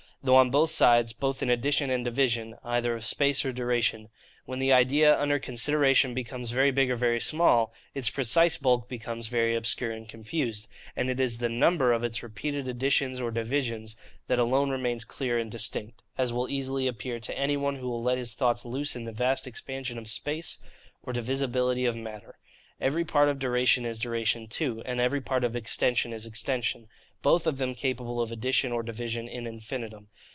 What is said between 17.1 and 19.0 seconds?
to any one who will let his thoughts loose